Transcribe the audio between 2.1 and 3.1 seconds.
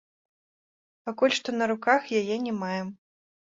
яе не маем.